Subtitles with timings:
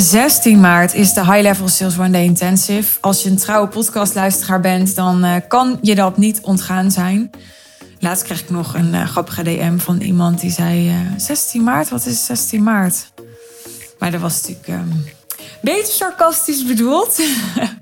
[0.00, 2.98] 16 maart is de High Level Sales One Day Intensive.
[3.00, 7.30] Als je een trouwe podcastluisteraar bent, dan uh, kan je dat niet ontgaan zijn.
[7.98, 11.88] Laatst kreeg ik nog een uh, grappige DM van iemand die zei: uh, 16 maart,
[11.88, 13.12] wat is 16 maart?
[13.98, 15.04] Maar dat was natuurlijk um, een
[15.60, 17.20] beetje sarcastisch bedoeld.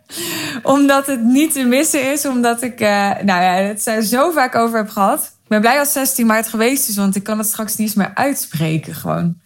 [0.62, 4.78] omdat het niet te missen is, omdat ik nou ja, het er zo vaak over
[4.78, 5.20] heb gehad.
[5.20, 7.96] Ik ben blij als 16 maart geweest is, want ik kan het straks niet eens
[7.96, 9.40] meer uitspreken gewoon.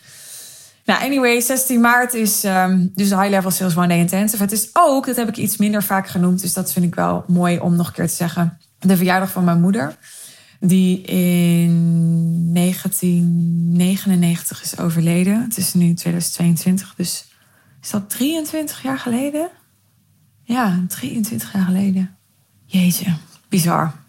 [0.90, 4.42] Nou, anyway, 16 maart is um, dus de High Level Sales One Day Intensive.
[4.42, 7.24] Het is ook, dat heb ik iets minder vaak genoemd, dus dat vind ik wel
[7.26, 8.58] mooi om nog een keer te zeggen.
[8.78, 9.96] De verjaardag van mijn moeder,
[10.60, 15.42] die in 1999 is overleden.
[15.42, 17.24] Het is nu 2022, dus
[17.82, 19.48] is dat 23 jaar geleden?
[20.42, 22.16] Ja, 23 jaar geleden.
[22.64, 23.14] Jeetje,
[23.48, 23.99] bizar.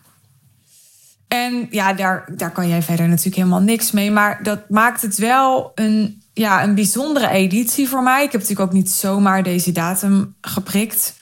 [1.31, 4.11] En ja, daar, daar kan jij verder natuurlijk helemaal niks mee.
[4.11, 8.23] Maar dat maakt het wel een ja, een bijzondere editie voor mij.
[8.23, 11.19] Ik heb natuurlijk ook niet zomaar deze datum geprikt.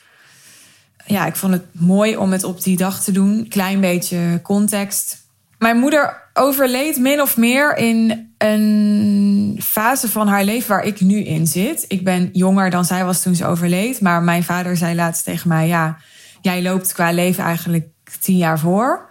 [1.05, 3.47] Ja, ik vond het mooi om het op die dag te doen.
[3.49, 5.17] Klein beetje context.
[5.57, 11.23] Mijn moeder overleed min of meer in een fase van haar leven waar ik nu
[11.23, 11.85] in zit.
[11.87, 14.02] Ik ben jonger dan zij was toen ze overleed.
[14.02, 15.97] Maar mijn vader zei laatst tegen mij: Ja,
[16.41, 17.87] jij loopt qua leven eigenlijk
[18.19, 19.08] tien jaar voor.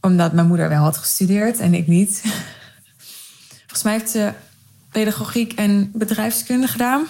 [0.00, 2.20] Omdat mijn moeder wel had gestudeerd en ik niet.
[3.60, 4.32] Volgens mij heeft ze
[4.90, 7.06] pedagogiek en bedrijfskunde gedaan.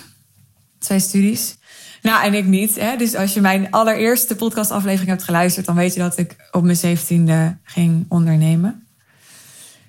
[0.78, 1.56] Twee studies.
[2.02, 2.74] Nou, en ik niet.
[2.80, 2.96] Hè?
[2.96, 6.76] Dus als je mijn allereerste podcastaflevering hebt geluisterd, dan weet je dat ik op mijn
[6.76, 8.86] zeventiende ging ondernemen.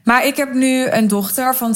[0.04, 1.76] Maar ik heb nu een dochter van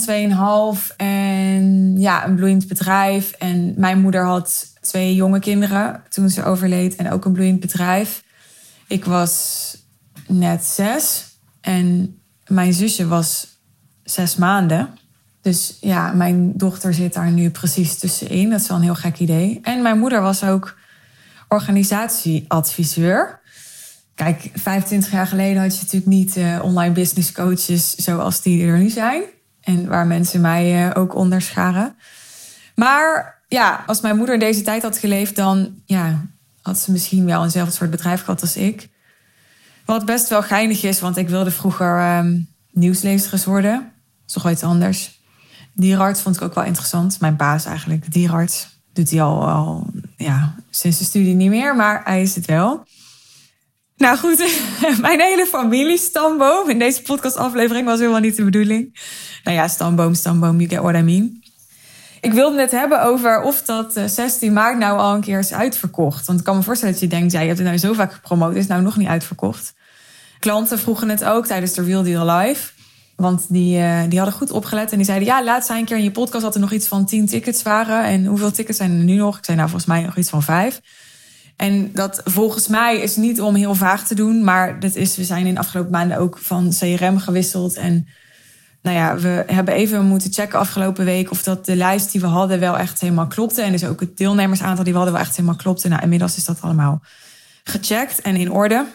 [0.80, 3.32] 2,5 en ja, een bloeiend bedrijf.
[3.32, 8.24] En mijn moeder had twee jonge kinderen toen ze overleed en ook een bloeiend bedrijf.
[8.88, 9.78] Ik was
[10.28, 11.26] net zes
[11.62, 13.48] en mijn zusje was
[14.04, 14.90] zes maanden.
[15.42, 18.50] Dus ja, mijn dochter zit daar nu precies tussenin.
[18.50, 19.60] Dat is wel een heel gek idee.
[19.62, 20.78] En mijn moeder was ook
[21.48, 23.40] organisatieadviseur.
[24.16, 28.78] Kijk, 25 jaar geleden had je natuurlijk niet uh, online business coaches zoals die er
[28.78, 29.24] nu zijn.
[29.62, 31.96] En waar mensen mij uh, ook onderscharen.
[32.76, 36.26] Maar ja, als mijn moeder in deze tijd had geleefd, dan ja,
[36.62, 38.90] had ze misschien wel eenzelfde soort bedrijf gehad als ik.
[39.86, 43.74] Wat best wel geinig is, want ik wilde vroeger um, nieuwslezeres worden.
[43.74, 45.20] Dat is toch wel iets anders.
[45.74, 47.20] Dierarts vond ik ook wel interessant.
[47.20, 48.68] Mijn baas eigenlijk, dierarts.
[48.94, 49.88] Doet hij al, al
[50.18, 52.86] ja, sinds de studie niet meer, maar hij is het wel.
[53.98, 54.38] Nou goed,
[55.02, 56.70] mijn hele familie stamboom.
[56.70, 59.00] In deze podcastaflevering was helemaal niet de bedoeling.
[59.44, 61.44] Nou ja, stamboom, stamboom, you get what I mean.
[62.26, 65.54] Ik wilde het hebben over of dat 16 eh, maart nou al een keer is
[65.54, 66.26] uitverkocht.
[66.26, 68.14] Want ik kan me voorstellen dat je denkt, ja, je hebt het nou zo vaak
[68.14, 69.74] gepromoot, is nou nog niet uitverkocht.
[70.40, 72.72] Klanten vroegen het ook tijdens de Real Deal Live.
[73.16, 75.98] Want die, uh, die hadden goed opgelet en die zeiden: Ja, laatst zei een keer
[75.98, 78.04] in je podcast dat er nog iets van tien tickets waren.
[78.04, 79.38] En hoeveel tickets zijn er nu nog?
[79.38, 80.82] Ik zei: Nou, volgens mij nog iets van vijf.
[81.56, 85.24] En dat volgens mij is niet om heel vaag te doen, maar dat is, we
[85.24, 87.76] zijn in de afgelopen maanden ook van CRM gewisseld.
[87.76, 88.08] En
[88.86, 92.28] nou ja, we hebben even moeten checken afgelopen week of dat de lijst die we
[92.28, 93.62] hadden wel echt helemaal klopte.
[93.62, 95.88] En dus ook het deelnemersaantal die we hadden wel echt helemaal klopte.
[95.88, 97.02] Nou, inmiddels is dat allemaal
[97.64, 98.86] gecheckt en in orde.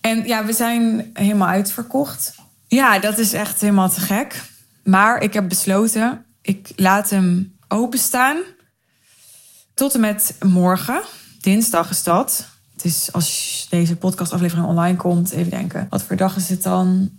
[0.00, 2.34] En ja, we zijn helemaal uitverkocht.
[2.66, 4.42] Ja, dat is echt helemaal te gek.
[4.84, 8.36] Maar ik heb besloten, ik laat hem openstaan
[9.74, 11.02] tot en met morgen.
[11.40, 12.48] Dinsdag is dat.
[12.72, 15.86] Het is als deze podcastaflevering online komt, even denken.
[15.90, 17.10] Wat voor dag is het dan?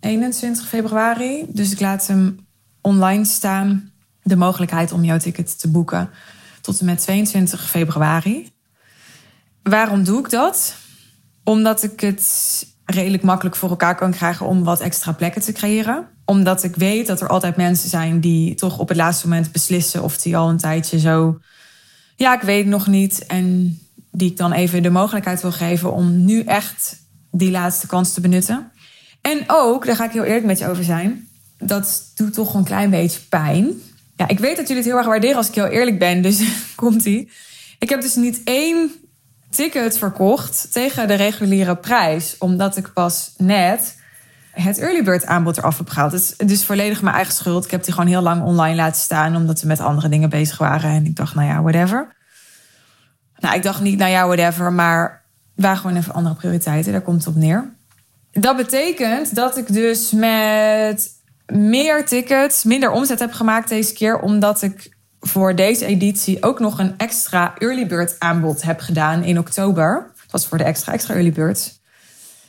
[0.00, 1.46] 21 februari.
[1.48, 2.46] Dus ik laat hem
[2.80, 3.90] online staan.
[4.22, 6.10] De mogelijkheid om jouw ticket te boeken
[6.60, 8.52] tot en met 22 februari.
[9.62, 10.74] Waarom doe ik dat?
[11.44, 16.08] Omdat ik het redelijk makkelijk voor elkaar kan krijgen om wat extra plekken te creëren.
[16.24, 20.02] Omdat ik weet dat er altijd mensen zijn die toch op het laatste moment beslissen
[20.02, 21.38] of die al een tijdje zo.
[22.16, 23.26] Ja, ik weet nog niet.
[23.26, 23.78] En
[24.10, 26.96] die ik dan even de mogelijkheid wil geven om nu echt
[27.30, 28.70] die laatste kans te benutten.
[29.32, 31.28] En ook, daar ga ik heel eerlijk met je over zijn,
[31.58, 33.72] dat doet toch een klein beetje pijn.
[34.16, 36.42] Ja, ik weet dat jullie het heel erg waarderen als ik heel eerlijk ben, dus
[36.74, 37.30] komt-ie.
[37.78, 38.90] Ik heb dus niet één
[39.50, 42.38] ticket verkocht tegen de reguliere prijs.
[42.38, 43.96] Omdat ik pas net
[44.50, 46.12] het early bird aanbod eraf heb gehaald.
[46.12, 47.64] Is dus volledig mijn eigen schuld.
[47.64, 49.36] Ik heb die gewoon heel lang online laten staan.
[49.36, 50.90] Omdat we met andere dingen bezig waren.
[50.90, 52.14] En ik dacht, nou ja, whatever.
[53.38, 54.72] Nou, ik dacht niet, nou ja, whatever.
[54.72, 55.22] Maar
[55.54, 56.92] waren gewoon even andere prioriteiten.
[56.92, 57.75] Daar komt het op neer.
[58.38, 61.10] Dat betekent dat ik dus met
[61.46, 64.18] meer tickets minder omzet heb gemaakt deze keer.
[64.18, 69.38] Omdat ik voor deze editie ook nog een extra early bird aanbod heb gedaan in
[69.38, 70.10] oktober.
[70.16, 71.80] Dat was voor de extra extra early birds.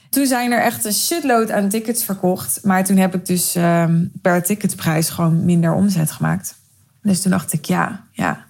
[0.09, 2.59] Toen zijn er echt een shitload aan tickets verkocht.
[2.63, 6.55] Maar toen heb ik dus um, per ticketprijs gewoon minder omzet gemaakt.
[7.01, 8.45] Dus toen dacht ik, ja, ja.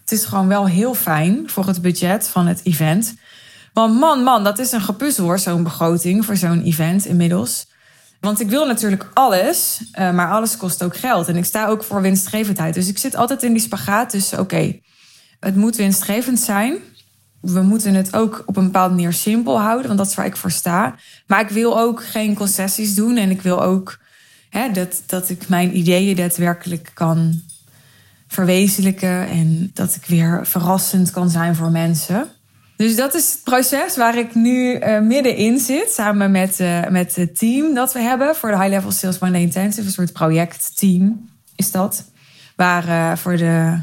[0.00, 3.14] het is gewoon wel heel fijn voor het budget van het event.
[3.72, 7.66] Want man, man, dat is een gepuzzel hoor, zo'n begroting voor zo'n event inmiddels.
[8.20, 11.28] Want ik wil natuurlijk alles, uh, maar alles kost ook geld.
[11.28, 12.74] En ik sta ook voor winstgevendheid.
[12.74, 14.80] Dus ik zit altijd in die spagaat tussen, oké,
[15.40, 16.78] het moet winstgevend zijn.
[17.40, 20.36] We moeten het ook op een bepaalde manier simpel houden, want dat is waar ik
[20.36, 20.94] voor sta.
[21.26, 23.98] Maar ik wil ook geen concessies doen en ik wil ook
[24.50, 27.42] hè, dat, dat ik mijn ideeën daadwerkelijk kan
[28.28, 32.30] verwezenlijken en dat ik weer verrassend kan zijn voor mensen.
[32.82, 37.16] Dus dat is het proces waar ik nu uh, middenin zit, samen met, uh, met
[37.16, 39.86] het team dat we hebben voor de High Level Sales Monday Intensive.
[39.86, 42.04] Een soort projectteam is dat.
[42.56, 43.80] Waar uh, voor de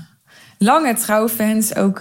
[0.57, 2.00] lange trouwfans ook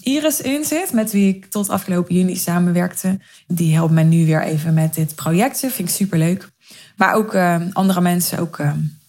[0.00, 3.20] Iris in zit, met wie ik tot afgelopen juni samenwerkte.
[3.46, 5.70] Die helpt mij nu weer even met dit projectje.
[5.70, 6.48] Vind ik super leuk.
[6.96, 7.34] Maar ook
[7.72, 8.58] andere mensen, ook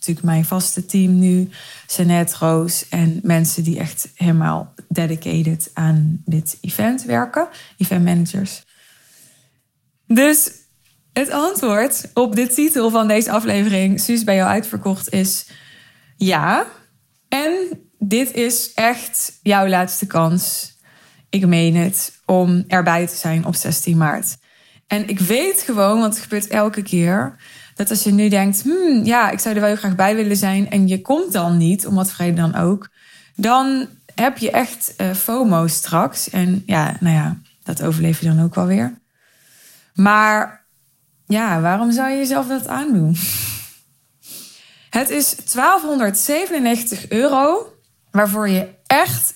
[0.07, 1.49] natuurlijk mijn vaste team nu,
[1.87, 7.47] Jeanette, Roos en mensen die echt helemaal dedicated aan dit event werken,
[7.77, 8.63] event managers.
[10.07, 10.51] Dus
[11.13, 15.49] het antwoord op de titel van deze aflevering, Suus bij jou uitverkocht, is
[16.17, 16.65] ja.
[17.29, 20.73] En dit is echt jouw laatste kans.
[21.29, 24.37] Ik meen het om erbij te zijn op 16 maart.
[24.87, 27.35] En ik weet gewoon, want het gebeurt elke keer,
[27.75, 30.37] dat als je nu denkt, hmm, ja, ik zou er wel heel graag bij willen
[30.37, 32.89] zijn en je komt dan niet, om wat vrede dan ook,
[33.35, 36.29] dan heb je echt uh, FOMO straks.
[36.29, 38.99] En ja, nou ja, dat overleef je dan ook wel weer.
[39.93, 40.65] Maar
[41.25, 43.15] ja, waarom zou je jezelf dat aandoen?
[44.89, 47.73] Het is 1297 euro,
[48.11, 49.33] waarvoor je echt,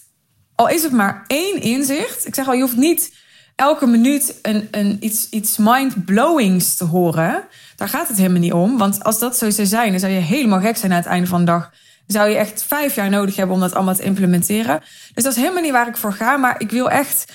[0.56, 2.28] al is het maar één inzicht.
[2.28, 3.14] Ik zeg al, je hoeft niet
[3.60, 7.44] elke minuut een, een, iets, iets mind-blowings te horen.
[7.76, 8.78] Daar gaat het helemaal niet om.
[8.78, 11.28] Want als dat zo zou zijn, dan zou je helemaal gek zijn aan het einde
[11.28, 11.72] van de dag.
[12.08, 14.82] Zou je echt vijf jaar nodig hebben om dat allemaal te implementeren.
[15.14, 16.38] Dus dat is helemaal niet waar ik voor ga.
[16.38, 17.32] Maar ik wil echt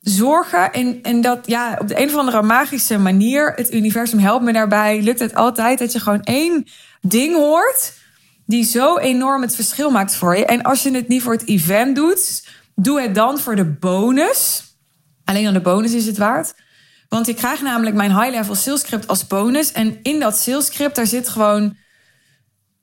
[0.00, 0.72] zorgen.
[0.72, 4.52] En, en dat ja, op de een of andere magische manier, het universum helpt me
[4.52, 5.02] daarbij.
[5.02, 6.66] Lukt het altijd dat je gewoon één
[7.00, 7.92] ding hoort.
[8.46, 10.44] Die zo enorm het verschil maakt voor je.
[10.44, 14.70] En als je het niet voor het event doet, doe het dan voor de bonus.
[15.24, 16.54] Alleen dan de bonus is het waard.
[17.08, 19.72] Want ik krijg namelijk mijn high-level sales script als bonus.
[19.72, 21.76] En in dat sales script, daar zit gewoon...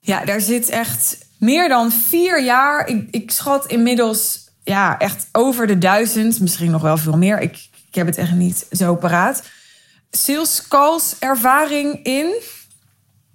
[0.00, 2.88] Ja, daar zit echt meer dan vier jaar.
[2.88, 6.40] Ik, ik schat inmiddels ja, echt over de duizend.
[6.40, 7.40] Misschien nog wel veel meer.
[7.40, 9.42] Ik, ik heb het echt niet zo paraat.
[10.10, 12.34] Sales calls ervaring in.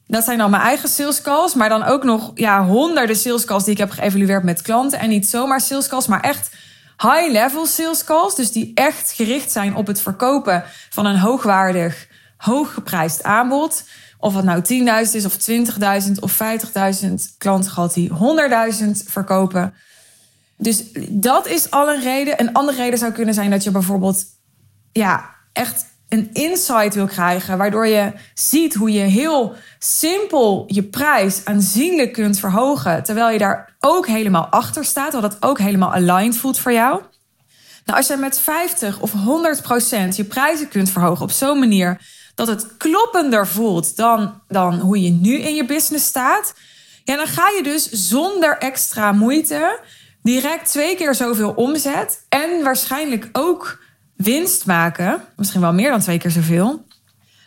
[0.07, 1.53] Dat zijn dan mijn eigen sales calls.
[1.53, 4.99] Maar dan ook nog ja, honderden sales calls die ik heb geëvalueerd met klanten.
[4.99, 6.49] En niet zomaar sales calls, maar echt
[6.97, 8.35] high-level sales calls.
[8.35, 12.07] Dus die echt gericht zijn op het verkopen van een hoogwaardig,
[12.37, 13.83] hooggeprijsd aanbod.
[14.19, 14.61] Of het nou
[15.05, 15.37] 10.000 is, of
[16.07, 16.39] 20.000 of
[17.03, 19.73] 50.000 klanten gehad die 100.000 verkopen.
[20.57, 22.41] Dus dat is al een reden.
[22.41, 24.25] Een andere reden zou kunnen zijn dat je bijvoorbeeld
[24.91, 31.45] ja, echt een insight wil krijgen, waardoor je ziet hoe je heel simpel je prijs
[31.45, 36.37] aanzienlijk kunt verhogen, terwijl je daar ook helemaal achter staat, dat het ook helemaal aligned
[36.37, 37.01] voelt voor jou.
[37.85, 42.01] Nou, als je met 50 of 100 procent je prijzen kunt verhogen op zo'n manier
[42.35, 46.53] dat het kloppender voelt dan, dan hoe je nu in je business staat,
[47.03, 49.79] ja, dan ga je dus zonder extra moeite
[50.23, 53.79] direct twee keer zoveel omzet en waarschijnlijk ook
[54.15, 56.85] winst maken, misschien wel meer dan twee keer zoveel,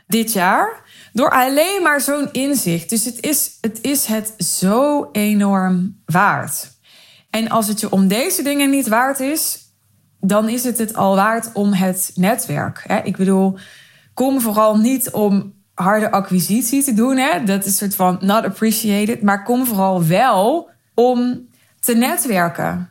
[0.07, 0.83] dit jaar,
[1.13, 2.91] door alleen maar zo'n inzicht.
[2.91, 6.77] Dus het is, het is het zo enorm waard.
[7.31, 9.67] En als het je om deze dingen niet waard is,
[10.21, 12.85] dan is het het al waard om het netwerk.
[13.05, 13.59] Ik bedoel,
[14.15, 17.21] kom vooral niet om harde acquisitie te doen.
[17.45, 19.23] Dat is een soort van not appreciated.
[19.23, 21.49] Maar kom vooral wel om
[21.81, 22.89] te netwerken.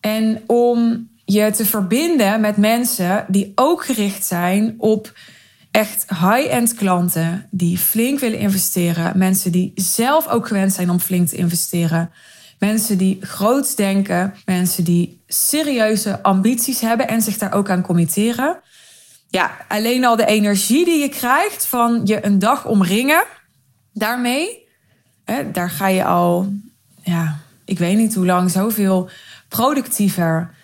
[0.00, 5.12] En om je te verbinden met mensen die ook gericht zijn op
[5.70, 9.18] echt high-end klanten die flink willen investeren.
[9.18, 12.10] Mensen die zelf ook gewend zijn om flink te investeren.
[12.58, 14.34] Mensen die groot denken.
[14.44, 18.60] Mensen die serieuze ambities hebben en zich daar ook aan committeren.
[19.28, 23.24] Ja, alleen al de energie die je krijgt van je een dag omringen.
[23.92, 24.68] Daarmee,
[25.24, 26.52] hè, daar ga je al,
[27.02, 29.10] ja, ik weet niet hoe lang, zoveel
[29.48, 30.54] productiever,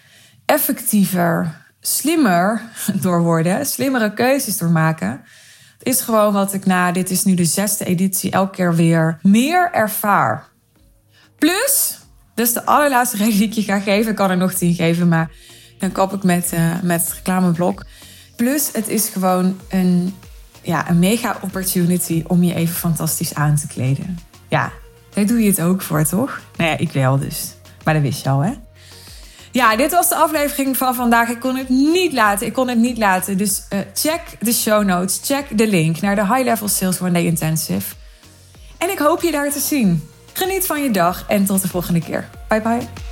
[0.50, 2.62] effectiever, slimmer
[3.02, 5.10] door worden, slimmere keuzes door maken.
[5.78, 9.18] Het is gewoon wat ik na, dit is nu de zesde editie, elke keer weer
[9.22, 10.48] meer ervaar.
[11.38, 11.98] Plus,
[12.34, 15.08] dus de allerlaatste reden die ik je ga geven, ik kan er nog tien geven,
[15.08, 15.30] maar
[15.78, 17.84] dan kap ik met, uh, met het reclameblok.
[18.36, 20.14] Plus, het is gewoon een,
[20.62, 24.18] ja, een mega opportunity om je even fantastisch aan te kleden.
[24.48, 24.72] Ja,
[25.14, 26.40] daar doe je het ook voor, toch?
[26.56, 27.54] Nou ja, ik wel dus.
[27.84, 28.52] Maar dat wist je al, hè?
[29.50, 31.28] Ja, dit was de aflevering van vandaag.
[31.28, 32.46] Ik kon het niet laten.
[32.46, 33.38] Ik kon het niet laten.
[33.38, 35.20] Dus uh, check de show notes.
[35.24, 37.94] Check de link naar de High Level Sales One Day Intensive.
[38.78, 40.08] En ik hoop je daar te zien.
[40.32, 42.28] Geniet van je dag en tot de volgende keer.
[42.48, 43.09] Bye bye.